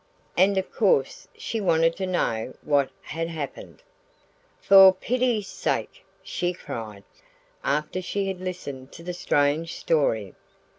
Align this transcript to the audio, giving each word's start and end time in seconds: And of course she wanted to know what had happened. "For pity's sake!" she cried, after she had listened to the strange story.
And 0.35 0.57
of 0.57 0.71
course 0.73 1.27
she 1.37 1.61
wanted 1.61 1.95
to 1.97 2.07
know 2.07 2.55
what 2.63 2.89
had 3.03 3.27
happened. 3.27 3.83
"For 4.59 4.91
pity's 4.95 5.47
sake!" 5.47 6.03
she 6.23 6.53
cried, 6.53 7.03
after 7.63 8.01
she 8.01 8.27
had 8.27 8.41
listened 8.41 8.91
to 8.93 9.03
the 9.03 9.13
strange 9.13 9.75
story. 9.77 10.33